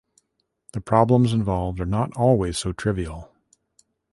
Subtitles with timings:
[0.73, 3.31] The problems involved are not always so trivial.